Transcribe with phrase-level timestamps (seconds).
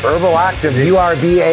[0.00, 1.50] Herbalactiv, U-R-B-A-L-A-C-T-I-V.com.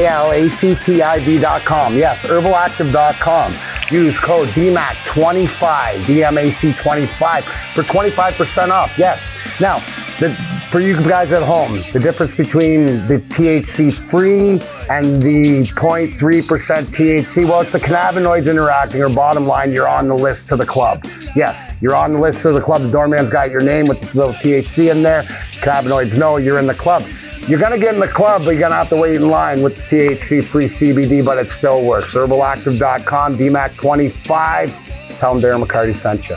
[1.97, 3.53] Yes, herbalactiv.com.
[3.91, 8.97] Use code DMAC25, DMAC25 for 25% off.
[8.97, 9.21] Yes.
[9.59, 9.79] Now,
[10.19, 10.29] the,
[10.71, 14.59] for you guys at home, the difference between the THC free
[14.89, 20.15] and the 0.3% THC, well, it's the cannabinoids interacting, or bottom line, you're on the
[20.15, 21.05] list to the club.
[21.35, 22.81] Yes, you're on the list to the club.
[22.81, 25.23] The doorman's got your name with the little THC in there.
[25.61, 27.03] Cannabinoids know you're in the club.
[27.47, 29.77] You're gonna get in the club, but you're gonna have to wait in line with
[29.77, 32.13] the THC free CBD, but it still works.
[32.13, 35.17] Herbalactive.com, DMAC25.
[35.19, 36.35] Tell them Darren McCarty sent you.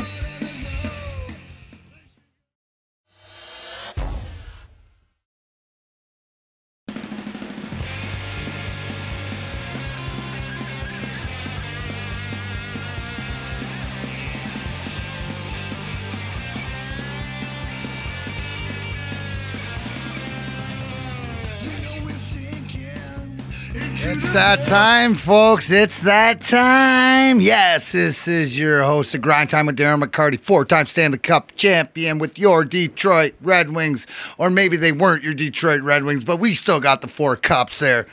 [24.02, 25.70] It's that time, folks.
[25.70, 27.38] It's that time.
[27.38, 31.52] Yes, this is your host of Grind Time with Darren McCarty, four time Stanley Cup
[31.55, 34.06] champion with your Detroit Red Wings.
[34.38, 37.78] Or maybe they weren't your Detroit Red Wings, but we still got the four cups
[37.78, 38.06] there.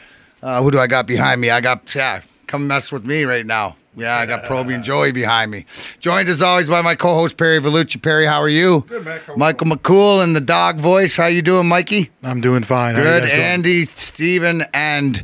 [0.44, 1.52] Uh, who do I got behind me?
[1.52, 3.78] I got, yeah, come mess with me right now.
[3.95, 5.66] Yeah, I got Proby and Joey behind me.
[6.00, 8.00] Joined as always by my co-host Perry Vellucci.
[8.02, 8.84] Perry, how are you?
[8.90, 9.22] Good, man.
[9.25, 11.16] How are Michael McCool and the dog voice.
[11.16, 12.12] How you doing, Mikey?
[12.23, 12.95] I'm doing fine.
[12.95, 13.42] How you Good, guys doing?
[13.42, 15.23] Andy, Steven, and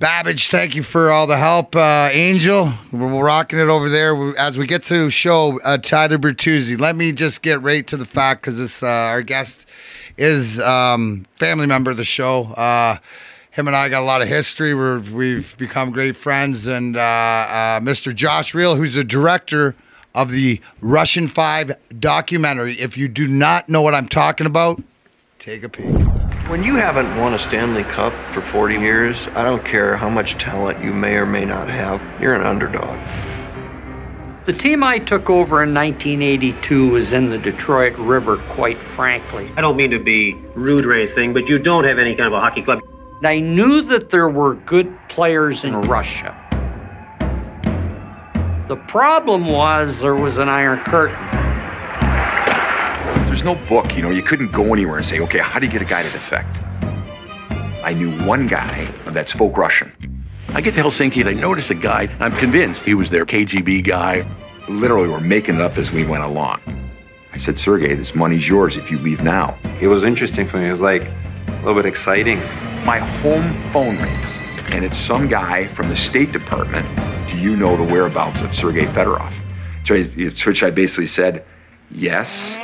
[0.00, 0.48] Babbage.
[0.48, 2.72] Thank you for all the help, uh, Angel.
[2.90, 6.80] We're, rocking it over there as we get to show uh, Tyler Bertuzzi.
[6.80, 9.68] Let me just get right to the fact because this uh, our guest
[10.16, 12.44] is um, family member of the show.
[12.54, 12.96] Uh,
[13.50, 14.74] him and I got a lot of history.
[14.74, 16.66] We're, we've become great friends.
[16.66, 18.14] And uh, uh, Mr.
[18.14, 19.76] Josh Riehl, who's the director
[20.14, 22.72] of the Russian Five documentary.
[22.80, 24.82] If you do not know what I'm talking about,
[25.38, 26.19] take a peek.
[26.50, 30.34] When you haven't won a Stanley Cup for 40 years, I don't care how much
[30.34, 32.98] talent you may or may not have, you're an underdog.
[34.46, 39.48] The team I took over in 1982 was in the Detroit River, quite frankly.
[39.56, 42.32] I don't mean to be rude or anything, but you don't have any kind of
[42.32, 42.80] a hockey club.
[43.22, 46.36] I knew that there were good players in Russia.
[48.66, 51.49] The problem was there was an Iron Curtain.
[53.30, 55.70] There's no book, you know, you couldn't go anywhere and say, okay, how do you
[55.70, 56.58] get a guy to defect?
[57.84, 59.92] I knew one guy that spoke Russian.
[60.48, 64.26] I get to Helsinki, I notice a guy, I'm convinced he was their KGB guy.
[64.68, 66.60] Literally, we're making it up as we went along.
[67.32, 69.56] I said, Sergey, this money's yours if you leave now.
[69.80, 70.66] It was interesting for me.
[70.66, 72.40] It was like a little bit exciting.
[72.84, 74.38] My home phone rings,
[74.72, 76.84] and it's some guy from the State Department.
[77.30, 79.32] Do you know the whereabouts of Sergei Fedorov?
[79.84, 81.44] To which I basically said,
[81.92, 82.56] yes.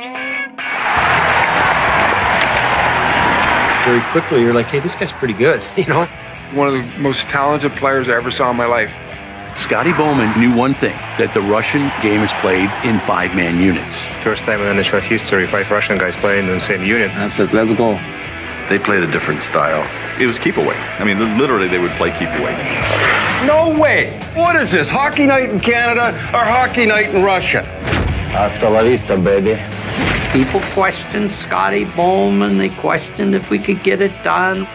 [3.87, 6.09] Very quickly, you're like, hey, this guy's pretty good, you know?
[6.53, 8.95] one of the most talented players I ever saw in my life.
[9.55, 13.95] Scotty Bowman knew one thing that the Russian game is played in five man units.
[14.23, 17.11] First time in NHL history, five Russian guys playing in the same unit.
[17.11, 17.99] That's it, let's go.
[18.67, 19.87] They played a different style.
[20.21, 20.75] It was keep away.
[20.99, 22.55] I mean, literally, they would play keep away.
[23.47, 24.19] No way!
[24.35, 27.63] What is this, hockey night in Canada or hockey night in Russia?
[28.31, 29.53] Hasta la vista, baby.
[30.31, 32.57] People questioned Scotty Bowman.
[32.57, 34.67] They questioned if we could get it done.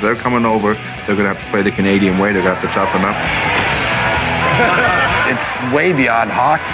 [0.00, 0.74] They're coming over.
[1.06, 2.32] They're going to have to play the Canadian way.
[2.32, 3.14] They're going to have to toughen up.
[5.30, 6.64] it's way beyond hockey.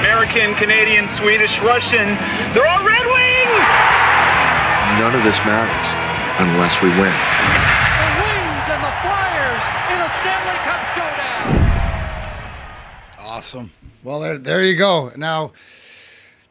[0.00, 2.06] American, Canadian, Swedish, Russian.
[2.52, 3.64] They're all Red Wings!
[5.00, 5.86] None of this matters
[6.38, 6.98] unless we win.
[6.98, 7.02] The
[8.20, 9.62] Wings and the Flyers
[9.92, 11.46] in a Stanley Cup showdown.
[13.18, 13.70] Awesome.
[14.04, 15.10] Well, there, there you go.
[15.16, 15.52] Now,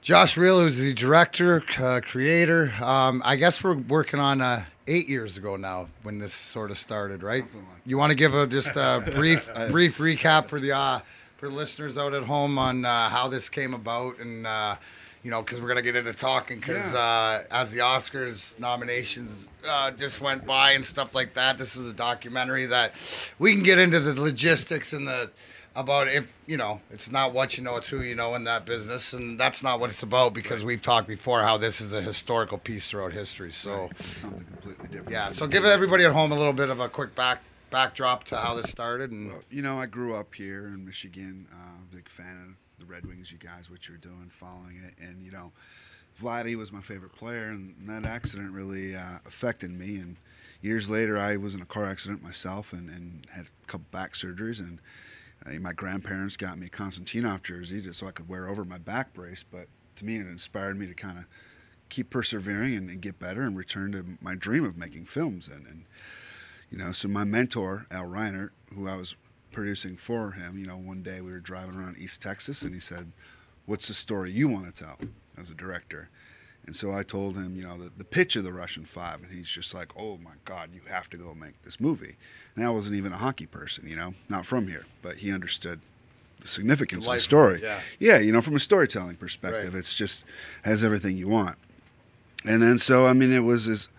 [0.06, 2.72] Josh Riehl, who's the director, uh, creator.
[2.80, 6.78] Um, I guess we're working on uh, eight years ago now when this sort of
[6.78, 7.42] started, right?
[7.42, 11.00] Like you want to give a just a brief, brief recap for the uh,
[11.38, 14.46] for the listeners out at home on uh, how this came about and.
[14.46, 14.76] Uh,
[15.24, 16.60] you know, because we're gonna get into talking.
[16.60, 17.00] Because yeah.
[17.00, 21.90] uh, as the Oscars nominations uh, just went by and stuff like that, this is
[21.90, 22.94] a documentary that
[23.40, 25.32] we can get into the logistics and the
[25.76, 28.66] about if you know it's not what you know it's who you know in that
[28.66, 32.02] business and that's not what it's about because we've talked before how this is a
[32.02, 33.84] historical piece throughout history so.
[33.84, 34.02] Right.
[34.02, 35.12] something completely different.
[35.12, 37.42] Yeah so give everybody at home a little bit of a quick back
[37.72, 41.46] backdrop to how this started and well, you know i grew up here in michigan
[41.54, 45.24] uh, big fan of the red wings you guys what you're doing following it and
[45.24, 45.52] you know
[46.22, 50.16] Vladdy was my favorite player and that accident really uh, affected me and
[50.62, 54.14] years later i was in a car accident myself and, and had a couple back
[54.14, 54.80] surgeries and
[55.46, 58.78] uh, my grandparents got me a Konstantinov jersey just so I could wear over my
[58.78, 61.26] back brace, but to me it inspired me to kind of
[61.90, 65.48] keep persevering and, and get better and return to my dream of making films.
[65.48, 65.86] And, and
[66.70, 69.16] you know, so my mentor Al Reiner, who I was
[69.52, 72.80] producing for him, you know, one day we were driving around East Texas, and he
[72.80, 73.12] said,
[73.66, 74.98] "What's the story you want to tell
[75.38, 76.10] as a director?"
[76.66, 79.32] And so I told him, you know, the, the pitch of the Russian Five, and
[79.32, 82.16] he's just like, "Oh my God, you have to go make this movie."
[82.56, 85.80] And I wasn't even a hockey person, you know, not from here, but he understood
[86.42, 87.60] the significance Life, of the story.
[87.62, 87.80] yeah.
[88.00, 89.80] yeah, you know, from a storytelling perspective, Right.
[89.80, 90.26] it's just
[90.64, 91.58] has everything you want.
[92.46, 93.90] And then so I mean, it was as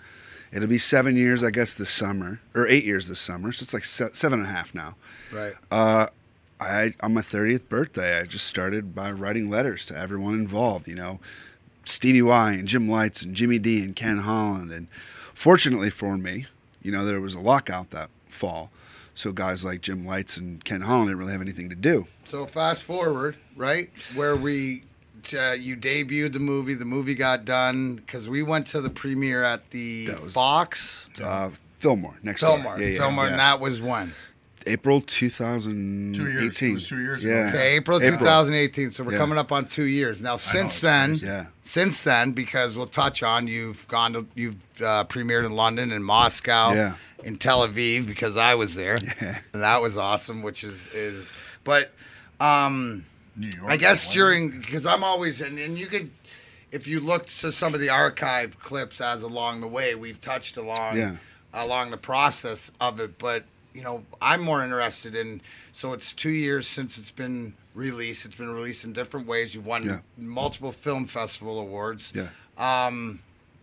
[0.53, 3.75] it'll be seven years, I guess, this summer or eight years this summer, so it's
[3.75, 4.97] like se- seven and a half now.
[5.33, 5.55] Right.
[5.71, 6.07] Uh,
[6.59, 10.89] I on my 30th birthday, I just started by writing letters to everyone involved.
[10.89, 11.21] You know,
[11.89, 14.71] Stevie Y and Jim Lites and Jimmy D and Ken Holland.
[14.71, 14.89] And
[15.35, 16.47] fortunately for me,
[16.83, 18.71] you know, there was a lockout that fall,
[19.15, 22.07] so guys like Jim Lites and Ken Holland didn't really have anything to do.
[22.25, 24.85] So fast forward, right where we,
[25.33, 26.75] uh, you debuted the movie.
[26.75, 31.09] The movie got done because we went to the premiere at the Fox.
[31.23, 32.79] Uh, Fillmore next Fillmore.
[32.81, 33.31] Yeah, yeah, Fillmore, yeah.
[33.31, 34.13] and that was when.
[34.67, 36.13] April 2018.
[36.15, 36.61] Two years.
[36.63, 37.33] It was two years ago.
[37.35, 37.49] Yeah.
[37.49, 38.91] Okay, April 2018.
[38.91, 39.19] So we're Yeah.
[39.19, 40.37] coming up on two years now.
[40.37, 41.47] Since then, yeah.
[41.63, 46.05] since then, because we'll touch on, you've gone to, you've uh, premiered in London and
[46.05, 46.95] Moscow, Yeah.
[47.25, 49.39] in Tel Aviv because I was there, yeah.
[49.53, 50.43] and that was awesome.
[50.43, 51.33] Which is is,
[51.65, 51.93] but
[52.41, 53.05] um,
[53.37, 53.71] New York.
[53.71, 56.11] I guess during because I'm always and, and you could.
[56.73, 60.57] If you looked to some of the archive clips as along the way, we've touched
[60.57, 61.17] along Yeah.
[61.55, 63.19] along the process of it.
[63.19, 63.45] But
[63.77, 65.41] you know, I'm more interested in.
[65.73, 68.25] So it's two years since it's been released.
[68.25, 69.55] It's been released in different ways.
[69.55, 69.99] You've won Yeah.
[70.17, 72.13] multiple film festival awards.
[72.15, 72.29] Yeah.
[72.57, 73.21] Um,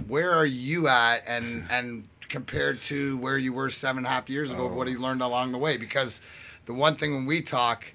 [0.07, 4.29] where are you at, and and compared to where you were seven and a half
[4.29, 4.67] years ago?
[4.73, 5.77] What have you learned along the way?
[5.77, 6.19] Because
[6.65, 7.85] the one thing when we talk,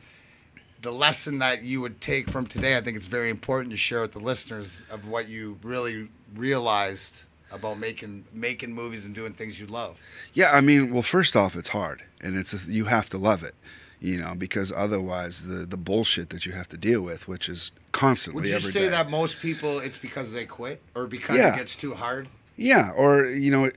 [0.83, 4.01] the lesson that you would take from today, I think it's very important to share
[4.03, 9.59] with the listeners of what you really realized about making making movies and doing things
[9.61, 10.01] you love.
[10.35, 13.43] Yeah, I mean, well, first off, it's hard, and it's a, you have to love
[13.43, 13.55] it,
[14.01, 17.71] you know, because otherwise the the bullshit that you have to deal with, which is
[17.93, 18.89] constantly Would you say day.
[18.89, 21.53] that most people it's because they quit or because Yeah.
[21.55, 22.29] it gets too hard?
[22.57, 23.71] Yeah, or you know,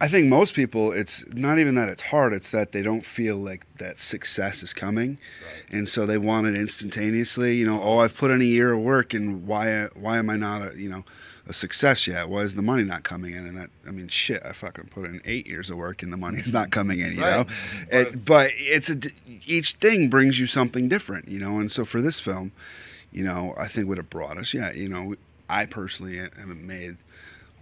[0.00, 3.36] I think most people it's not even that it's hard; it's that they don't feel
[3.36, 5.18] like that success is coming,
[5.70, 7.56] and so they want it instantaneously.
[7.56, 10.36] You know, oh, I've put in a year of work, and why why am I
[10.36, 11.04] not a you know
[11.46, 12.28] a success yet?
[12.28, 13.46] Why is the money not coming in?
[13.46, 16.16] And that I mean, shit, I fucking put in eight years of work, and the
[16.16, 17.12] money's not coming in.
[17.12, 17.46] You Right.
[17.46, 17.54] know,
[17.90, 18.96] it, but it's a,
[19.46, 21.28] each thing brings you something different.
[21.28, 22.52] You know, and so for this film,
[23.12, 25.14] you know, I think would have brought us, yeah, you know,
[25.48, 26.96] I personally haven't made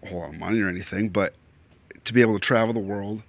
[0.02, 1.34] a whole lot of money or anything, but
[2.04, 3.22] to be able to travel the world,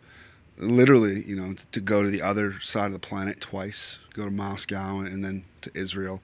[0.58, 4.32] literally, you know, to go to the other side of the planet twice, go to
[4.32, 6.22] Moscow and then to Israel,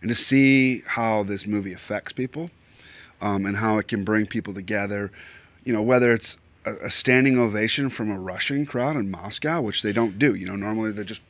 [0.00, 2.50] and to see how this movie affects people,
[3.20, 5.10] um, and how it can bring people together,
[5.64, 9.82] you know, whether it's a, a standing ovation from a Russian crowd in Moscow, which
[9.82, 11.22] they don't do, you know, normally they just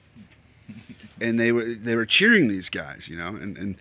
[1.20, 3.76] and they were they were cheering these guys, you know, and, and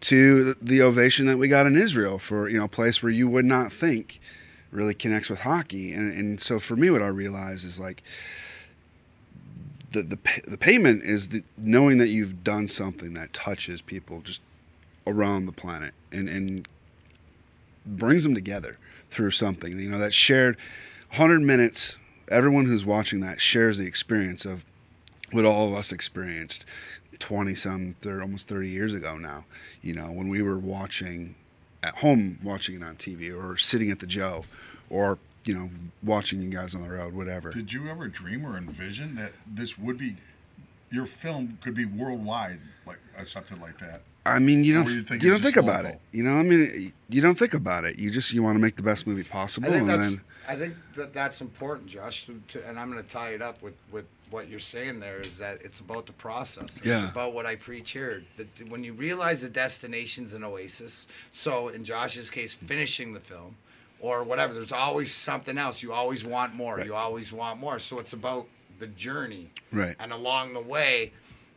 [0.00, 3.28] to the, ovation that we got in Israel for you know a place where you
[3.28, 4.20] would not think
[4.70, 8.02] really connects with hockey, and and so for me, what I realize is like
[9.92, 14.42] the the the payment is the knowing that you've done something that touches people just
[15.06, 16.68] around the planet and and
[17.86, 18.78] brings them together
[19.10, 20.56] through something, you know, that shared
[21.10, 21.96] 100 minutes.
[22.30, 24.64] Everyone who's watching that shares the experience of
[25.30, 26.64] what all of us experienced
[27.18, 29.44] 20 some 30, almost 30 years ago now
[29.80, 31.34] you know when we were watching
[31.82, 34.42] at home watching it on tv or sitting at the joe
[34.90, 35.68] or you know
[36.02, 39.78] watching you guys on the road whatever Did you ever dream or envision that this
[39.78, 40.16] would be
[40.90, 44.02] your film could be worldwide, like something like that?
[44.26, 47.20] I mean you don't you you, don't think about it you know i mean you
[47.22, 49.70] don't think about it you just you want to make the best movie possible I
[49.72, 52.26] think and that's then I think that that's important, Josh.
[52.26, 55.20] To, to- and I'm going to tie it up with with what you're saying there
[55.20, 56.76] is that it's about the process.
[56.76, 57.10] It's Yeah.
[57.10, 58.22] about what I preach here.
[58.36, 61.06] That when you realize the destination's an oasis.
[61.32, 63.56] So in Josh's case, finishing the film
[63.98, 65.82] or whatever, there's always something else.
[65.82, 66.78] You always want more.
[66.80, 67.78] You always want more.
[67.80, 68.46] So it's about
[68.78, 69.50] the journey.
[69.72, 69.96] Right.
[69.98, 71.12] And along the way,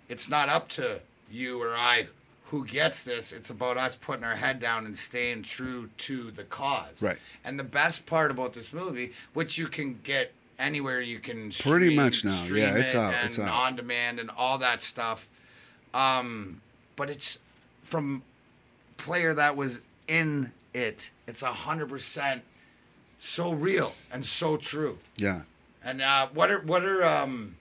[0.07, 0.99] it's not up to
[1.29, 2.07] you or I
[2.49, 3.31] who gets this.
[3.31, 7.01] It's about us putting our head down and staying true to the cause.
[7.01, 7.17] Right.
[7.45, 11.87] And the best part about this movie, which you can get anywhere you can Pretty
[11.87, 12.43] stream- much now.
[12.51, 13.13] Yeah, it's it out.
[13.13, 13.49] and It's out.
[13.49, 15.29] on demand and all that stuff.
[15.93, 16.61] Um,
[16.95, 17.39] but it's
[17.83, 18.23] from
[18.97, 21.09] player that was in it.
[21.27, 22.41] It's a hundred percent
[23.19, 24.97] so real and so true.
[25.17, 25.41] yeah
[25.83, 27.55] And uh, what are what are um,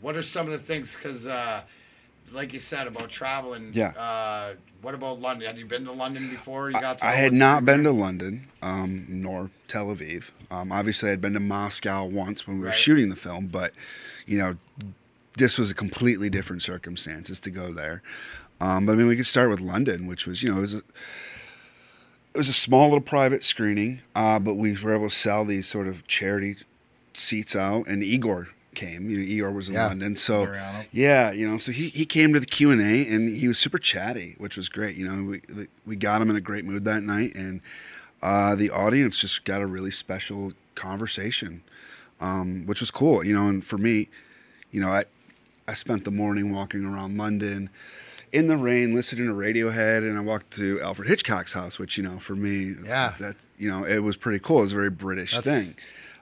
[0.00, 0.94] what are some of the things?
[0.96, 1.62] Because uh,
[2.32, 3.70] like you said about traveling.
[3.72, 3.88] Yeah.
[3.96, 5.46] Uh, what about London?
[5.46, 6.70] Had you been to London before?
[6.70, 6.98] You got.
[6.98, 10.30] To I had not been to London, um, nor Tel Aviv.
[10.50, 12.78] Um, obviously, I'd been to Moscow once when we were Right.
[12.78, 13.72] shooting the film, but
[14.26, 14.56] you know,
[15.36, 18.02] this was a completely different circumstances to go there.
[18.60, 20.74] Um, but I mean, we could start with London, which was you know it was
[20.74, 20.78] a
[22.34, 25.66] it was a small little private screening, uh, but we were able to sell these
[25.66, 26.56] sort of charity
[27.14, 29.10] seats out, and Igor came.
[29.10, 29.86] You know, Igor was in Yeah.
[29.88, 30.84] London, so Mariano.
[30.92, 33.58] yeah, you know, so he, he came to the Q and A, and he was
[33.58, 34.96] super chatty, which was great.
[34.96, 35.24] You know,
[35.56, 37.60] we we got him in a great mood that night, and
[38.22, 41.62] uh, the audience just got a really special conversation,
[42.20, 43.24] um, which was cool.
[43.24, 44.08] You know, and for me,
[44.70, 45.04] you know, I
[45.66, 47.68] I spent the morning walking around London
[48.32, 52.02] in the rain, listening to Radiohead, and I walked to Alfred Hitchcock's house, which you
[52.04, 53.14] know, for me, Yeah.
[53.20, 54.58] that you know, it was pretty cool.
[54.58, 55.74] It was a very British That's- thing.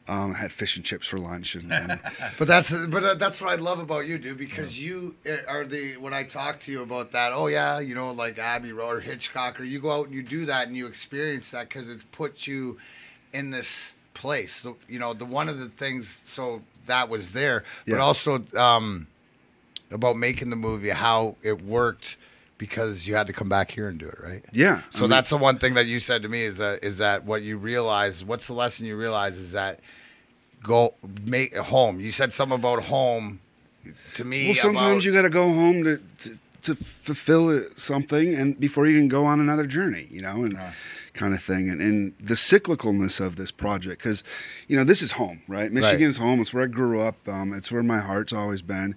[0.09, 1.99] Um, I had fish and chips for lunch, and, and
[2.39, 4.39] But that's but uh, that's what I love about you, dude.
[4.39, 7.33] Because you uh, are the when I talk to you about that.
[7.33, 10.23] Oh yeah, you know, like Abbey Road or Hitchcock, or you go out and you
[10.23, 12.79] do that and you experience that because it's put you
[13.33, 14.55] in this place.
[14.55, 16.09] So you know, the one of the things.
[16.09, 19.09] So that was there, but also um,
[19.91, 22.17] about making the movie, how it worked.
[22.59, 24.43] Because you had to come back here and do it, right?
[24.51, 26.83] Yeah, So I mean- that's the one thing that you said to me is that
[26.83, 28.25] is that what you realize?
[28.25, 29.81] What's the lesson you realize is that
[30.63, 30.95] go
[31.25, 32.01] make home.
[32.01, 33.41] You said something about home.
[34.15, 38.35] To me, Well, sometimes about- you got to go home to, to to fulfill something,
[38.35, 40.59] and before you can go on another journey, you know, and
[41.13, 41.71] kind of thing.
[41.71, 44.25] And, and the cyclicalness of this project, because
[44.67, 45.71] you know this is home, right?
[45.71, 46.41] Michigan's home.
[46.41, 47.17] It's where I grew up.
[47.29, 48.97] Um, it's where my heart's always been.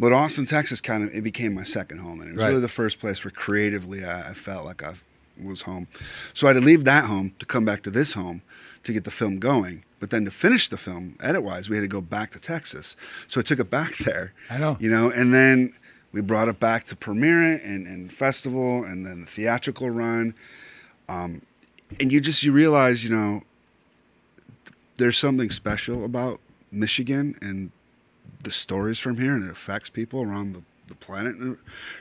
[0.00, 2.48] But Austin, Texas, kind of it became my second home, and it was Right.
[2.50, 4.94] really the first place where creatively I, I felt like I
[5.42, 5.88] was home.
[6.34, 8.42] So I had to leave that home to come back to this home
[8.84, 9.84] to get the film going.
[10.00, 12.94] But then to finish the film, edit wise, we had to go back to Texas.
[13.26, 14.32] So I took it back there.
[14.48, 14.76] I know.
[14.80, 15.72] You know, and then
[16.12, 20.34] we brought it back to premiere it and, and festival and then the theatrical run.
[21.08, 21.42] Um,
[21.98, 23.42] and you just you realize, you know,
[24.96, 26.40] there's something special about
[26.70, 27.70] Michigan and
[28.44, 31.36] the stories from here and it affects people around the, the planet.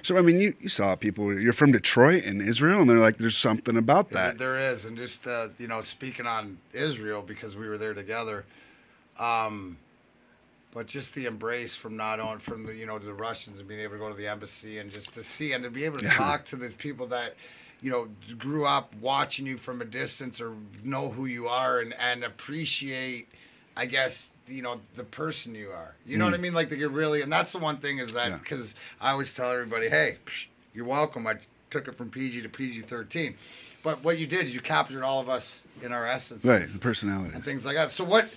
[0.03, 3.17] So I mean you, you saw people you're from Detroit and Israel and they're like
[3.17, 4.37] there's something about that.
[4.37, 8.45] there is, and just uh, you know, speaking on Israel because we were there together.
[9.19, 9.77] Um,
[10.73, 13.79] but just the embrace from not on from the you know the Russians and being
[13.81, 16.05] able to go to the embassy and just to see and to be able to
[16.05, 16.11] Yeah.
[16.13, 17.35] talk to the people that
[17.81, 20.53] you know grew up watching you from a distance or
[20.83, 23.27] know who you are and and appreciate
[23.75, 25.93] I guess you know the person you are.
[26.05, 26.41] You know what I Mm.
[26.41, 26.53] mean?
[26.53, 28.37] Like they get really, and that's the one thing is that Yeah.
[28.37, 31.27] because I always tell everybody, hey, psh, you're welcome.
[31.27, 31.35] I
[31.69, 33.35] took it from PG to PG thirteen,
[33.83, 36.79] but what you did is you captured all of us in our essence, Right, the
[36.79, 37.33] personality.
[37.35, 37.91] and things like that.
[37.91, 38.29] So what?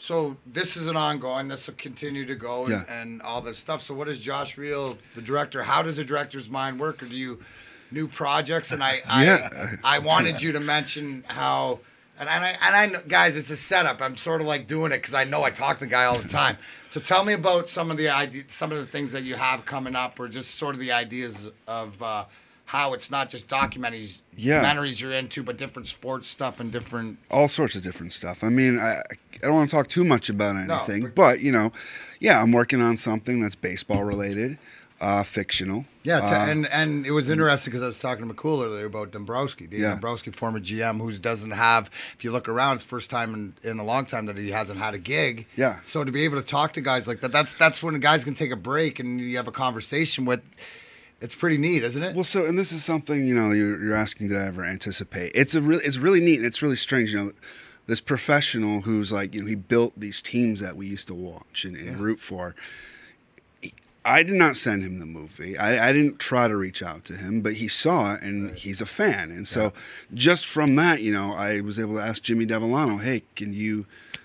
[0.00, 1.48] So this is an ongoing.
[1.48, 2.84] This will continue to go and, Yeah.
[3.00, 3.82] and all this stuff.
[3.82, 5.64] So what is Josh Riehl, the director?
[5.64, 7.02] How does a director's mind work?
[7.02, 7.42] Or do you
[7.90, 8.70] new projects?
[8.70, 9.74] And I, I, Yeah.
[9.82, 11.80] I wanted you to mention how.
[12.18, 14.02] And, and I, and I know, guys, it's a setup.
[14.02, 16.18] I'm sort of like doing it because I know I talk to the guy all
[16.18, 16.56] the time.
[16.90, 19.64] So tell me about some of the ideas, some of the things that you have
[19.64, 22.24] coming up, or just sort of the ideas of uh,
[22.64, 24.62] how it's not just documentaries, Yeah.
[24.64, 27.18] documentaries you're into, but different sports stuff and different.
[27.30, 28.42] all sorts of different stuff.
[28.42, 31.52] I mean, I, I don't want to talk too much about anything, but- but you
[31.52, 31.72] know,
[32.20, 34.58] yeah, I'm working on something that's baseball related,
[35.00, 35.84] uh, fictional.
[36.02, 39.10] Yeah, Uh, and and it was interesting because I was talking to McCool earlier about
[39.12, 39.90] Dombrowski, Dave Yeah.
[39.92, 41.90] Dombrowski, former GM, who doesn't have.
[42.16, 44.50] If you look around, it's the first time in, in a long time that he
[44.50, 45.46] hasn't had a gig.
[45.56, 45.80] Yeah.
[45.84, 48.34] So to be able to talk to guys like that, that's that's when guy's can
[48.34, 50.42] take a break and you have a conversation with.
[51.20, 52.14] It's pretty neat, isn't it?
[52.14, 55.32] Well, so and this is something you know you're, you're asking did I ever anticipate?
[55.34, 57.12] It's a really it's really neat and it's really strange.
[57.12, 57.32] You know,
[57.86, 61.64] this professional who's like you know he built these teams that we used to watch
[61.64, 62.54] and, and root for.
[64.08, 65.58] I did not send him the movie.
[65.58, 68.80] I, I didn't try to reach out to him, but he saw it and he's
[68.80, 69.30] a fan.
[69.30, 69.72] And so,
[70.14, 73.84] just from that, you know, I was able to ask Jimmy Devellano, "Hey, can you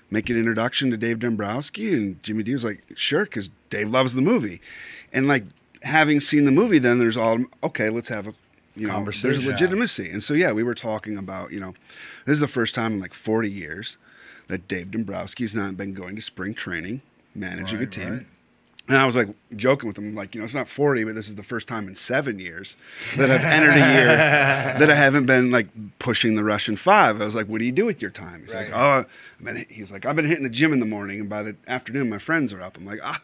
[0.09, 4.13] make an introduction to Dave Dombrowski?" And Jimmy D was like, "Sure," because Dave loves
[4.13, 4.61] the movie.
[5.11, 5.43] And like
[5.81, 7.89] having seen the movie, then there's all okay.
[7.89, 8.33] Let's have a
[8.75, 10.09] you know, there's legitimacy.
[10.09, 11.73] And so yeah, we were talking about you know,
[12.25, 13.97] this is the first time in like 40 years
[14.47, 17.01] that Dave Dombrowski's not been going to spring training,
[17.35, 18.09] managing a team.
[18.11, 18.25] right.
[18.89, 21.29] And I was like joking with him, like, you know, it's not 40, but this
[21.29, 22.75] is the first time in seven years
[23.15, 24.05] that I've entered a year
[24.79, 25.67] that I haven't been like
[25.99, 27.21] pushing the Russian five.
[27.21, 28.41] I was like, what do you do with your time?
[28.41, 29.05] He's like, oh,
[29.39, 31.55] I've been, he's like, I've been hitting the gym in the morning, and by the
[31.65, 32.75] afternoon, my friends are up.
[32.75, 33.21] I'm like, ah,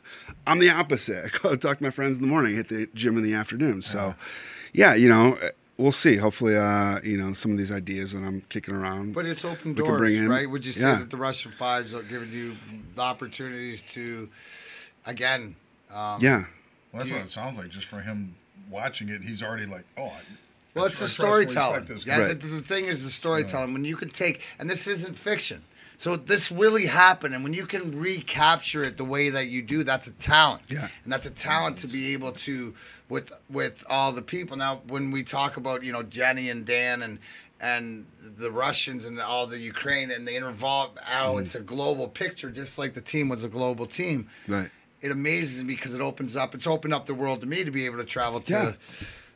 [0.48, 1.26] I'm the opposite.
[1.36, 3.82] I go talk to my friends in the morning, hit the gym in the afternoon.
[3.82, 4.16] So,
[4.72, 5.38] yeah, you know,
[5.78, 6.16] we'll see.
[6.16, 9.14] Hopefully, uh, you know, some of these ideas that I'm kicking around.
[9.14, 10.50] But it's open doors, right?
[10.50, 11.00] Would you say Yeah.
[11.00, 12.56] that the Russian Fives are giving you
[12.96, 14.30] the opportunities to,
[15.10, 15.56] again,
[15.92, 16.44] um, Yeah.
[16.92, 17.70] Well, that's what it sounds like.
[17.70, 18.36] Just for him
[18.70, 20.06] watching it, he's already like, oh.
[20.06, 20.12] I,
[20.74, 21.88] Well, I it's the trust- trust and storytelling.
[22.06, 22.28] Yeah, guy.
[22.34, 23.74] the, the thing is the storytelling.
[23.74, 25.64] When you can take, and this isn't fiction.
[25.98, 29.84] So this really happened, and when you can recapture it the way that you do,
[29.84, 30.62] that's a talent.
[30.70, 30.88] Yeah.
[31.04, 32.74] and that's a talent to be able to
[33.10, 34.56] with with all the people.
[34.56, 37.20] Now, when we talk about you know Jenny and Dan and
[37.60, 38.06] and
[38.38, 41.42] the Russians and all the Ukraine and the involve how Mm-hmm.
[41.42, 44.30] it's a global picture, just like the team was a global team.
[44.48, 44.70] Right.
[45.02, 46.54] It amazes me because it opens up.
[46.56, 48.54] It's opened up the world to me to be able to travel to.
[48.54, 48.72] Yeah.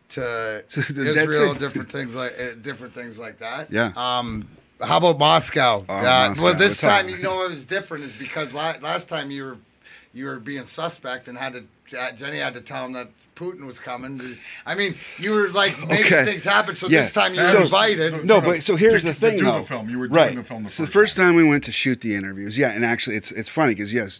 [0.09, 3.71] To So that's Israel, different things like uh, different things like that.
[3.71, 3.91] Yeah.
[3.95, 4.47] Um,
[4.81, 5.85] how about Moscow?
[5.87, 8.53] Oh, Uh, Moscow, Well, this we're time talking- you know it was different is because
[8.53, 9.57] la- last time you were
[10.13, 11.63] you were being suspect and had to
[12.15, 14.19] Jenny had to tell him that Putin was coming.
[14.65, 16.25] I mean, you were like making Okay.
[16.25, 16.75] things happen.
[16.75, 16.99] So Yeah.
[17.01, 18.25] this time you were So- invited.
[18.25, 19.63] No, but so here's the thing, do the though.
[19.63, 19.89] film.
[19.89, 20.35] You were doing right.
[20.35, 22.71] the film the so the first first time we went to shoot the interviews, yeah,
[22.71, 24.19] and actually, it's it's funny because yes,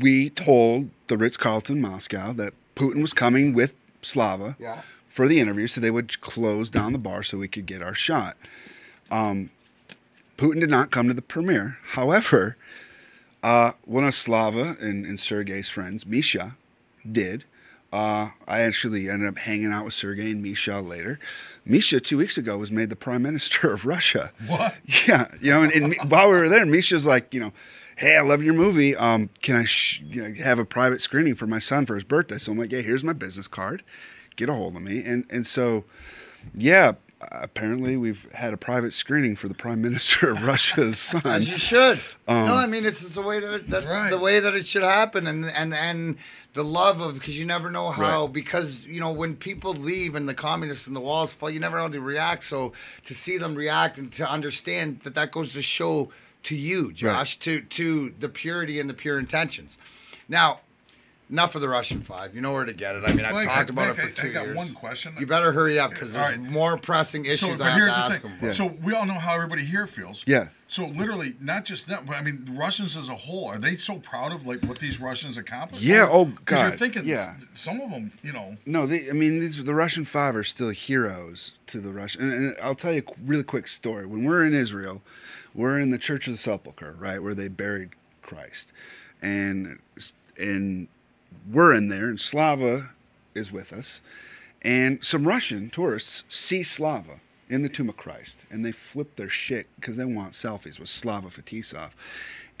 [0.00, 4.82] we told the Ritz Carlton Moscow that Putin was coming with Slava Yeah.
[5.08, 7.94] for the interview, so they would close down the bar so we could get our
[7.94, 8.36] shot.
[9.10, 9.50] Um,
[10.36, 11.78] Putin did not come to the premiere.
[11.88, 12.56] However,
[13.42, 16.56] uh, one of Slava and, and Sergei's friends, Misha,
[17.10, 17.44] did.
[17.92, 21.18] Uh, I actually ended up hanging out with Sergei and Misha later.
[21.64, 24.30] Misha, two weeks ago, was made the prime minister of Russia.
[24.46, 24.76] What?
[25.08, 27.52] Yeah, you know, and, and while we were there, Misha's like, you know,
[27.98, 28.94] hey, I love your movie.
[28.94, 30.02] Um, can I sh-
[30.40, 32.38] have a private screening for my son for his birthday?
[32.38, 33.82] So I'm like, yeah, here's my business card.
[34.36, 35.02] Get a hold of me.
[35.04, 35.84] And and so,
[36.54, 36.92] yeah,
[37.32, 41.22] apparently we've had a private screening for the prime minister of Russia's son.
[41.24, 41.98] As you should.
[42.28, 44.84] Um, no, I mean it's the way that it, that's the way that it should
[44.84, 46.16] happen, and and and
[46.54, 48.32] the love of because you never know how Right.
[48.32, 51.76] because you know when people leave and the communists and the walls fall, you never
[51.76, 52.44] know how they react.
[52.44, 52.72] So
[53.06, 56.10] to see them react and to understand that that goes to show
[56.44, 59.76] to you, Josh, to to the purity and the pure intentions.
[60.28, 60.60] Now.
[61.30, 62.34] Enough of the Russian Five.
[62.34, 63.04] You know where to get it.
[63.06, 64.56] I mean, I've Well, I- talked about I- it for I- two I got years.
[64.56, 65.14] one question.
[65.20, 66.40] You better hurry up because there's right.
[66.40, 68.38] more pressing issues so, I but have here's to the ask thing.
[68.40, 68.54] them.
[68.54, 70.24] So we all know how everybody here feels.
[70.26, 70.48] Yeah.
[70.68, 73.76] So literally, not just them, but I mean, the Russians as a whole, are they
[73.76, 75.82] so proud of like what these Russians accomplished?
[75.84, 77.34] Yeah, oh, 'Cause You're thinking, yeah.
[77.54, 80.70] Some of them, you know, No, they, I mean, these the Russian Five are still
[80.70, 82.22] heroes to the Russian.
[82.22, 84.06] And, and I'll tell you a really quick story.
[84.06, 85.02] When we're in Israel,
[85.58, 87.90] we're in the Church of the Sepulchre, right, where they buried
[88.22, 88.72] Christ,
[89.20, 89.80] and
[90.38, 90.86] and
[91.50, 92.90] we're in there, and Slava
[93.34, 94.00] is with us,
[94.62, 99.28] and some Russian tourists see Slava in the tomb of Christ, and they flip their
[99.30, 101.90] shit because they want selfies with Slava Fetisov.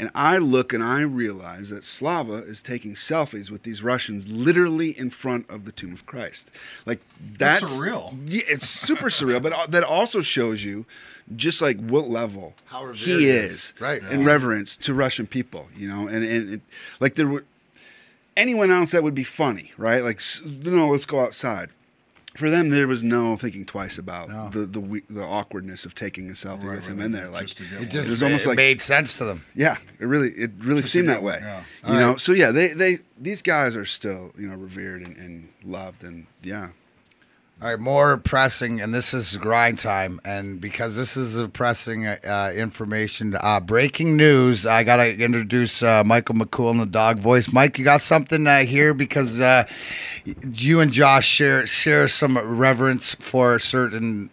[0.00, 4.90] And I look and I realize that Slava is taking selfies with these Russians literally
[4.96, 6.50] in front of the tomb of Christ.
[6.86, 7.00] Like
[7.36, 8.16] That's that's surreal.
[8.26, 10.86] Yeah, it's super surreal, but uh, that also shows you
[11.34, 13.74] just like what level How he it is, is.
[13.80, 14.00] Right.
[14.04, 14.26] in Yeah.
[14.26, 16.60] reverence to Russian people, you know, and and it,
[17.00, 17.44] like there would
[18.36, 20.04] anyone else that would be funny, right?
[20.04, 21.70] Like s- no, let's go outside.
[22.38, 26.34] For them, there was no thinking twice about the, the the awkwardness of taking a
[26.34, 27.28] selfie with him in there.
[27.28, 29.44] Like It just was almost it like made sense to them.
[29.54, 31.38] yeah, it really it really Just seemed that way.
[31.42, 31.62] yeah.
[31.84, 32.20] You All know, right.
[32.20, 36.26] so yeah, they they these guys are still you know revered and, and loved and
[36.42, 36.68] yeah.
[37.60, 40.20] All right, more pressing, and this is grind time.
[40.24, 45.82] And because this is a pressing uh, information, uh, breaking news, I got to introduce
[45.82, 47.52] uh, Michael McCool in the dog voice.
[47.52, 49.66] Mike, you got something uh, here because uh,
[50.54, 54.30] you and Josh share share some reverence for a certain.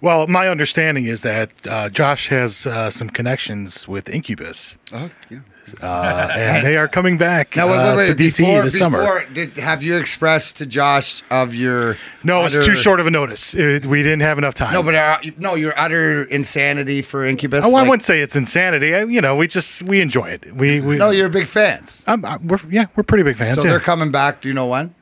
[0.00, 4.76] Well, my understanding is that uh, Josh has uh, some connections with Incubus.
[4.92, 5.40] Oh, yeah.
[5.80, 8.18] Uh, and they are coming back Now, wait, uh, wait, wait.
[8.18, 8.98] to DTE before, this summer.
[8.98, 11.96] before did, have you expressed to Josh of your?
[12.22, 13.54] No, it's too short of a notice.
[13.54, 14.72] It- we didn't have enough time.
[14.72, 17.64] No, but uh, no, your utter insanity for Incubus.
[17.64, 18.94] Oh, I wouldn't say it's insanity.
[18.94, 20.54] I, you know, we just we enjoy it.
[20.54, 22.02] We, we No, you're big fans.
[22.06, 23.56] I'm, I, we're yeah, we're pretty big fans.
[23.56, 23.70] so yeah.
[23.70, 24.42] they're coming back.
[24.42, 24.94] Do you know when?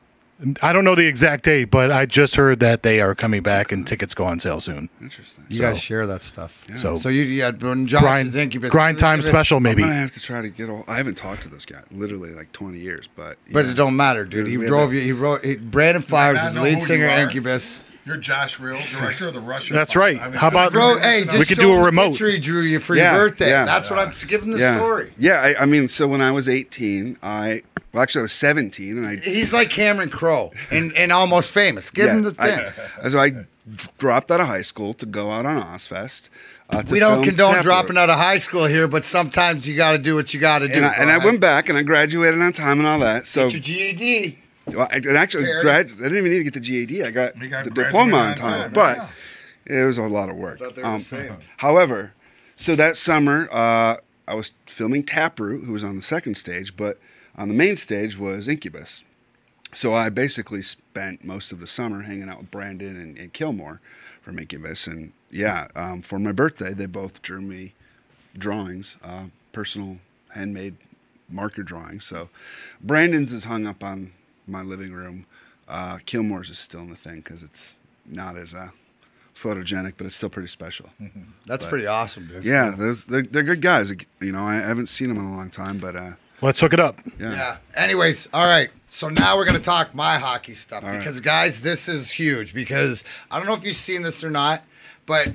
[0.61, 3.73] I don't know the exact date, but I just heard that they are coming back
[3.73, 4.87] and tickets go on sale soon.
[5.01, 5.43] Interesting.
[5.49, 6.65] You So- guys share that stuff.
[6.77, 9.83] So- so you yeah, when Josh Grind- is Incubus, grind time special, maybe.
[9.83, 10.85] I'm gonna have to try to get all.
[10.87, 13.71] I haven't talked to this guy literally like 20 years, but But yeah.
[13.71, 14.47] it don't matter, dude.
[14.47, 15.01] He We had drove that- you.
[15.01, 15.43] He wrote.
[15.43, 17.21] He, Brandon Flowers is the lead singer you of are.
[17.23, 17.81] Incubus.
[18.09, 19.75] You're Josh Riehl, director of the Russian.
[19.75, 20.01] That's Fund.
[20.01, 20.19] right.
[20.19, 22.09] I mean, How about- Bro, hey, just We could do a him the remote.
[22.09, 23.49] picture he drew you for Yeah, your birthday.
[23.49, 23.65] yeah.
[23.65, 24.77] That's what I'm giving the yeah.
[24.77, 25.11] story.
[25.19, 27.61] Yeah, I, I mean, so when I was 18, I
[27.93, 31.91] well, actually I was 17, and I He's like Cameron Crowe and, and almost famous.
[31.91, 32.65] Give him the thing.
[33.03, 33.31] I, so I
[33.99, 36.29] dropped out of high school to go out on Ozzfest.
[36.71, 37.63] Uh, we don't condone Taproot.
[37.63, 40.59] dropping out of high school here, but sometimes you got to do what you got
[40.59, 40.73] to do.
[40.73, 43.27] And I, and I went back and I graduated on time and all that.
[43.27, 44.39] So Get your GED.
[44.75, 47.03] Well, I, and actually, grad, I didn't even need to get the GED.
[47.03, 49.15] I got, got the diploma on time, time, but
[49.65, 50.59] it was a lot of work.
[50.59, 52.13] Thought they were the Um, however,
[52.55, 56.99] so that summer, uh, I was filming Taproot, who was on the second stage, but
[57.37, 59.03] on the main stage was Incubus.
[59.73, 63.79] So I basically spent most of the summer hanging out with Brandon and, and Kilmore
[64.21, 64.87] from Incubus.
[64.87, 67.73] And yeah, um, for my birthday, they both drew me
[68.37, 69.99] drawings, uh, personal
[70.33, 70.75] handmade
[71.29, 72.05] marker drawings.
[72.05, 72.29] So
[72.81, 74.11] Brandon's is hung up on
[74.49, 75.25] my living room.
[75.67, 78.69] Uh, Kilmore's is still in the thing because it's not as uh,
[79.35, 80.89] photogenic, but it's still pretty special.
[81.45, 82.43] That's But- pretty awesome, dude.
[82.43, 83.91] Yeah, those, they're, they're good guys.
[84.21, 86.79] You know, I haven't seen them in a long time, but uh, Let's hook it
[86.79, 86.99] up.
[87.19, 87.31] yeah.
[87.31, 87.57] Yeah.
[87.75, 88.69] Anyways, all right.
[88.91, 90.97] So now we're gonna talk my hockey stuff All right.
[90.97, 94.63] because guys, this is huge because I don't know if you've seen this or not,
[95.05, 95.29] but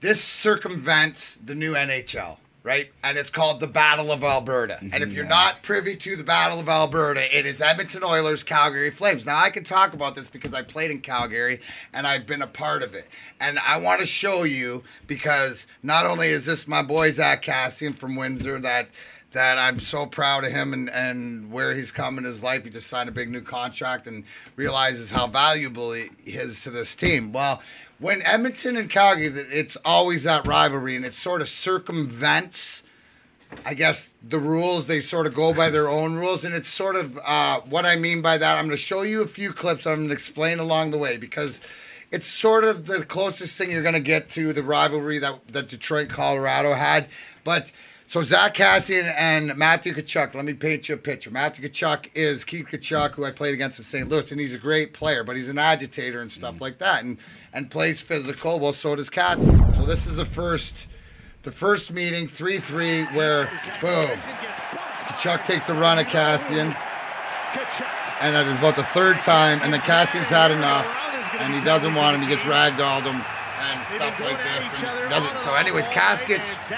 [0.00, 2.90] this circumvents the new NHL, right?
[3.02, 4.74] And it's called the Battle of Alberta.
[4.74, 4.94] Mm-hmm.
[4.94, 8.90] and if you're not privy to the Battle of Alberta, it is Edmonton Oilers, Calgary
[8.90, 9.24] Flames.
[9.24, 11.60] Now I can talk about this because I played in Calgary
[11.92, 13.08] and I've been a part of it.
[13.40, 17.94] And I want to show you because not only is this my boy Zack Kassian
[17.94, 18.88] from Windsor that
[19.32, 22.64] that I'm so proud of him and, and where he's come in his life.
[22.64, 24.24] He just signed a big new contract and
[24.56, 27.32] realizes how valuable he is to this team.
[27.32, 27.62] Well,
[28.00, 32.82] when Edmonton and Calgary, it's always that rivalry and it sort of circumvents,
[33.64, 34.86] I guess, the rules.
[34.86, 36.44] They sort of go by their own rules.
[36.44, 38.58] And it's sort of uh, what I mean by that.
[38.58, 39.86] I'm going to show you a few clips.
[39.86, 41.60] I'm going to explain along the way because
[42.10, 45.68] it's sort of the closest thing you're going to get to the rivalry that, that
[45.68, 47.06] Detroit Colorado had.
[47.44, 47.70] But
[48.10, 51.30] so Zack Kassian and Matthew Tkachuk, let me paint you a picture.
[51.30, 54.08] Matthew Tkachuk is Keith Tkachuk, who I played against in St.
[54.08, 56.60] Louis, and he's a great player, but he's an agitator and stuff mm.
[56.60, 57.18] like that, and
[57.52, 58.58] and plays physical.
[58.58, 59.76] Well, so does Kassian.
[59.76, 60.88] So this is the first,
[61.44, 63.44] the first meeting, three three, where
[63.80, 66.74] boom, Tkachuk takes a run at Kassian,
[68.20, 70.84] and that is about the third time, and then Kassian's had enough,
[71.38, 72.22] and he doesn't want him.
[72.22, 73.24] He gets ragdolled him
[73.60, 75.36] and stuff like this, and doesn't.
[75.36, 76.70] So, anyways, Caskets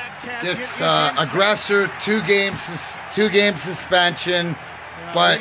[0.42, 2.68] gets uh, aggressor, two games,
[3.12, 4.56] two game suspension,
[5.14, 5.40] but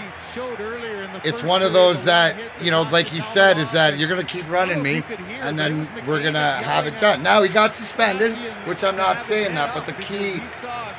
[1.24, 4.50] it's one of those that you know, like he said, is that you're gonna keep
[4.50, 5.04] running me,
[5.42, 7.24] and then we're gonna have it done.
[7.24, 10.42] Now he got suspended, which I'm not saying that, but the key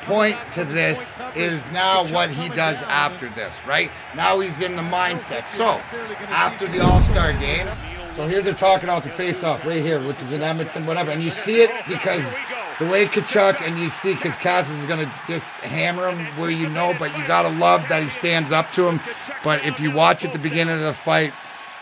[0.03, 3.91] point to this is now what he does after this, right?
[4.15, 5.47] Now he's in the mindset.
[5.47, 5.79] So
[6.29, 7.67] after the All Star game.
[8.15, 11.23] So here they're talking about the face-off right here, which is in Edmonton, whatever, and
[11.23, 12.23] you see it because
[12.77, 16.67] the way Tkachuk and you see because Cassis is gonna just hammer him where you
[16.69, 19.01] know, but you gotta love that he stands up to him.
[19.43, 21.33] But if you watch at the beginning of the fight,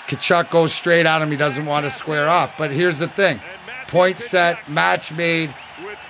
[0.07, 1.29] Tkachuk goes straight at him.
[1.31, 2.57] He doesn't want to square off.
[2.57, 3.41] But here's the thing:
[3.87, 5.53] point set, match made,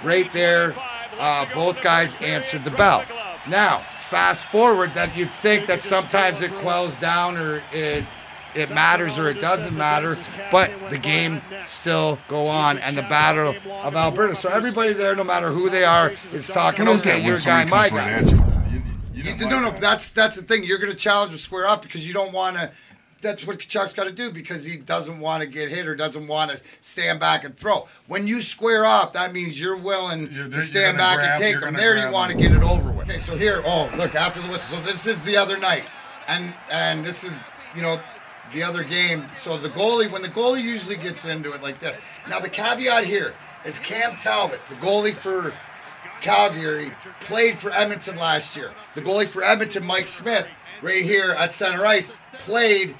[0.04, 0.76] right there.
[1.18, 3.04] Uh, both guys answered the bell.
[3.50, 8.06] Now, fast forward, that you'd think that sometimes it quells down or it
[8.56, 10.18] it matters or it doesn't matter,
[10.52, 14.36] but the game still go on and the battle of Alberta.
[14.36, 16.88] So everybody there, no matter who they are, is talking.
[16.88, 18.20] Okay, a guy, my guy.
[18.22, 19.24] you?
[19.24, 20.64] You- no, no, that's that's the thing.
[20.64, 22.72] You're going to challenge him square up because you don't want to.
[23.22, 26.26] That's what Tkachuk's got to do because he doesn't want to get hit or doesn't
[26.26, 27.88] want to stand back and throw.
[28.08, 31.64] When you square up, that means you're willing You're- to stand back grab- and take
[31.64, 31.76] him.
[31.76, 33.08] There, you want to get it over with.
[33.08, 34.78] Okay, so here, oh look, after the whistle.
[34.78, 35.84] So this is the other night,
[36.28, 37.34] and and this is
[37.76, 38.00] you know
[38.54, 39.26] the other game.
[39.40, 42.00] So the goalie, when the goalie usually gets into it like this.
[42.30, 43.34] Now the caveat here
[43.66, 45.54] is Cam Talbot, the goalie for
[46.22, 48.72] Calgary, played for Edmonton last year.
[48.96, 50.48] The goalie for Edmonton, Mike Smith,
[50.82, 52.96] right here at center ice, played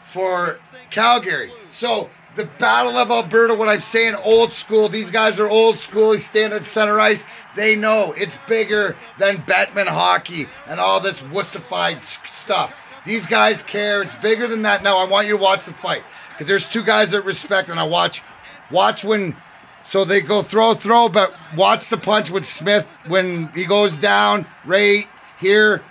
[0.00, 0.58] for
[0.90, 1.50] Calgary.
[1.70, 4.88] So the Battle of Alberta, what I'm saying, old school.
[4.88, 6.12] These guys are old school.
[6.12, 7.26] He's standing at center ice.
[7.56, 12.74] They know it's bigger than Batman hockey and all this wussified stuff.
[13.04, 14.02] These guys care.
[14.02, 14.82] It's bigger than that.
[14.82, 17.78] Now I want you to watch the fight because there's two guys that respect, and
[17.78, 18.22] I watch,
[18.70, 19.36] watch when.
[19.84, 24.46] So they go throw, throw, but watch the punch with Smith when he goes down
[24.64, 25.08] right
[25.40, 25.82] here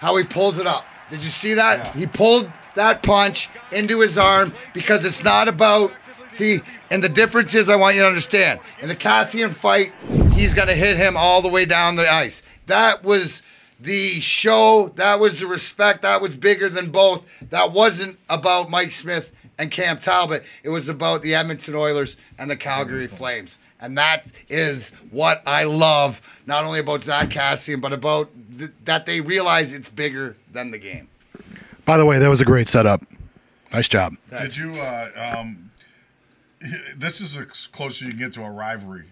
[0.00, 0.84] how he pulls it up.
[1.10, 1.94] Did you see that?
[1.94, 5.92] He pulled that punch into his arm because it's not about.
[6.30, 8.60] See, and the difference is, I want you to understand.
[8.80, 9.92] In the Kassian fight,
[10.32, 12.42] he's going to hit him all the way down the ice.
[12.66, 13.42] That was
[13.80, 14.92] the show.
[14.96, 16.02] That was the respect.
[16.02, 17.24] That was bigger than both.
[17.50, 20.44] That wasn't about Mike Smith and Cam Talbot.
[20.62, 23.58] It was about the Edmonton Oilers and the Calgary Flames.
[23.80, 29.06] And that is what I love, not only about Zack Kassian, but about th- that
[29.06, 31.08] they realize it's bigger than the game.
[31.86, 33.02] By the way, that was a great setup.
[33.72, 34.16] Nice job.
[34.30, 34.72] Did you?
[34.72, 35.70] Uh, um,
[36.96, 39.04] this is as close as you can get to a rivalry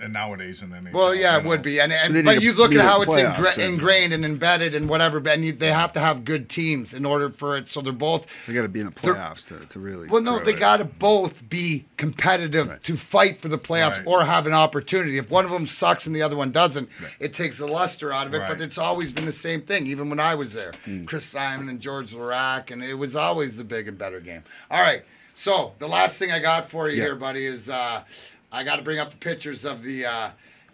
[0.00, 0.92] and nowadays in the NHL.
[0.92, 1.50] Well, yeah, it know.
[1.50, 4.24] would be, and, and They but you look at at how it's ingra- ingrained and
[4.24, 5.20] embedded and whatever.
[5.28, 7.68] And you, they have to have good teams in order for it.
[7.68, 8.26] So they're both.
[8.46, 10.08] They got to be in the playoffs to, to really.
[10.08, 14.06] Well, no, they got to both be competitive to fight for the playoffs Right.
[14.06, 15.18] or have an opportunity.
[15.18, 16.88] If one of them sucks and the other one doesn't,
[17.20, 18.42] it takes the luster out of it.
[18.46, 20.72] But it's always been the same thing, even when I was there.
[20.84, 21.04] Hmm.
[21.06, 24.42] Chris Simon and George Laraque, and it was always the big and better game.
[24.70, 25.02] All right,
[25.34, 27.04] so the last thing I got for you Yeah.
[27.04, 28.02] here, buddy, is uh,
[28.50, 30.30] I got to bring up the pictures of the uh,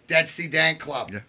[0.07, 1.11] Dead Sea Dank Club.
[1.11, 1.19] Yeah.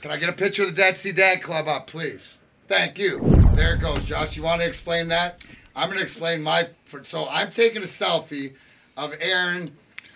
[0.00, 2.38] Can I get a picture of the Dead Sea Dank Club up, please?
[2.68, 3.20] Thank you.
[3.54, 4.36] There it goes, Josh.
[4.36, 5.44] You want to explain that?
[5.74, 6.68] I'm going to explain my.
[7.02, 8.54] So I'm taking a selfie
[8.96, 9.70] of Aaron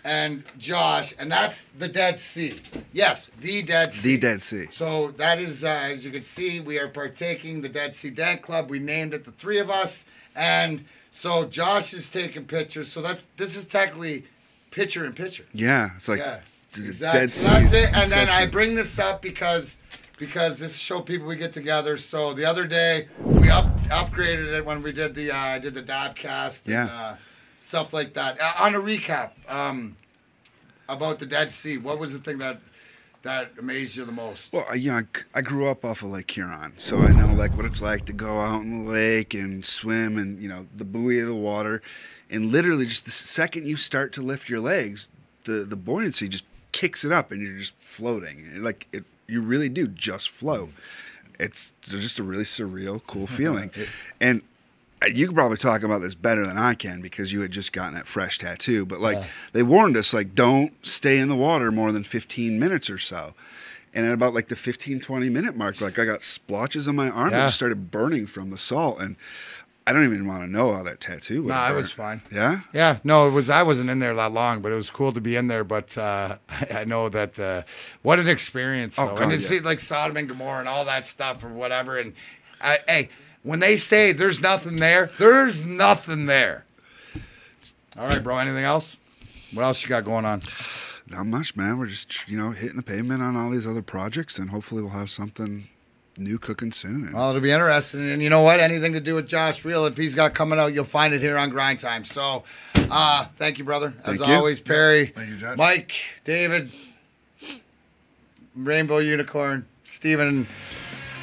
[0.05, 2.53] and Josh, and that's the Dead Sea.
[2.93, 4.15] Yes, the Dead Sea.
[4.15, 4.67] The Dead Sea.
[4.73, 8.43] So that is, uh, as you can see, we are partaking the Dead Sea Dank
[8.43, 8.71] Club.
[8.71, 12.91] We named it the three of us, and so Josh is taking pictures.
[12.91, 14.25] So that's this is technically
[14.71, 15.45] picture in picture.
[15.53, 16.41] Yeah, it's like Yeah,
[16.77, 17.21] exactly.
[17.21, 17.49] Dead Sea.
[17.49, 17.93] that's it.
[17.95, 19.77] And then I bring this up because
[20.19, 21.97] because this show people we get together.
[21.97, 25.83] So the other day we up upgraded it when we did the uh, did the
[25.83, 26.65] Dabcast.
[26.67, 26.85] And, Yeah.
[26.87, 27.17] uh,
[27.61, 28.41] stuff like that.
[28.41, 29.95] Uh, on a recap um,
[30.89, 32.61] about the Dead Sea, what was the thing that
[33.23, 34.51] that amazed you the most?
[34.53, 35.03] Well, I- you know,
[35.35, 38.13] I grew up off of Lake Huron, so I know like what it's like to
[38.13, 41.83] go out in the lake and swim, and you know the buoy of the water,
[42.31, 45.11] and literally just the second you start to lift your legs,
[45.45, 48.63] the the buoyancy just kicks it up, and you're just floating.
[48.63, 50.71] Like it, you really do just float.
[51.39, 53.71] It's just a really surreal, cool feeling,
[54.21, 54.43] and.
[55.03, 57.73] uh, You can probably talk about this better than I can because you had just
[57.73, 58.85] gotten that fresh tattoo.
[58.85, 59.17] But like
[59.55, 63.33] they warned us, like don't stay in the water more than 15 minutes or so.
[63.95, 67.09] And at about like the 15, 20 minute mark, like I got splotches on my
[67.09, 67.47] arm that Yeah.
[67.47, 69.01] just started burning from the salt.
[69.01, 69.17] And
[69.91, 71.59] I don't even want to know how that tattoo No, went.
[71.59, 72.23] I was fine.
[72.33, 72.61] Yeah?
[72.73, 73.51] Yeah, no, it was.
[73.51, 75.65] I wasn't in there that long, but it was cool to be in there.
[75.65, 77.65] But uh, I, I know that uh,
[78.03, 79.01] what an experience.
[79.01, 79.15] Oh, though.
[79.15, 79.45] God, and you yeah.
[79.45, 81.99] see like Sodom and Gomorrah and all that stuff or whatever.
[81.99, 82.13] And
[82.61, 83.09] uh, hey,
[83.43, 86.67] when they say there's nothing there, there's nothing there.
[87.99, 88.39] All right, bro.
[88.39, 88.97] Anything else?
[89.53, 90.43] What else you got going on?
[91.09, 91.81] Not much, man.
[91.81, 94.93] We're just, you know, hitting the pavement on all these other projects and hopefully we'll
[94.93, 95.67] have something
[96.21, 97.13] new cooking soon.
[97.13, 98.09] Well, it'll be interesting.
[98.11, 98.61] And you know what?
[98.61, 101.37] Anything to do with Josh Riehl, if he's got coming out, you'll find it here
[101.37, 102.05] on Grind Time.
[102.05, 102.45] So,
[102.91, 103.95] uh, thank you, brother.
[104.05, 104.35] As Thank you.
[104.35, 105.57] always, Perry, Thank you, Josh.
[105.57, 105.93] Mike,
[106.25, 106.71] David,
[108.55, 110.47] Rainbow Unicorn, Stephen,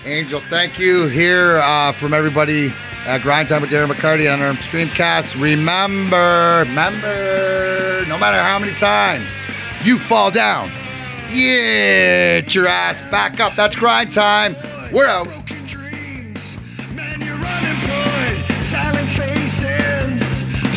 [0.05, 0.39] Angel.
[0.49, 2.71] Thank you here uh, from everybody
[3.05, 5.41] at Grind Time with Darren McCarty on our Streamcast.
[5.41, 9.27] Remember, remember, no matter how many times
[9.83, 10.69] you fall down,
[11.33, 13.53] get your ass back up.
[13.55, 14.55] That's Grind Time.
[14.93, 15.28] We're out.
[18.63, 20.21] Silent faces,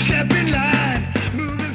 [0.04, 1.74] step in line, moving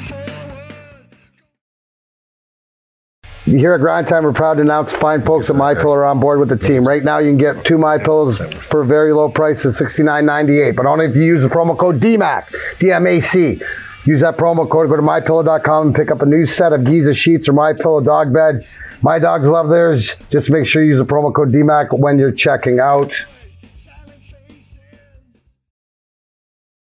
[3.44, 6.20] Here at Grind Time, we're proud to announce fine folks at My Pillow are on
[6.20, 6.84] board with the team.
[6.84, 10.76] Right now, you can get two My Pillows for a very low price of $69.98,
[10.76, 13.62] but only if you use the promo code DMAC, D-M-A-C.
[14.04, 17.14] Use that promo code, go to mypillow.com and pick up a new set of Giza
[17.14, 18.66] sheets or My Pillow dog bed.
[19.02, 20.16] My dogs love theirs.
[20.30, 23.12] Just make sure you use the promo code DMAC when you're checking out.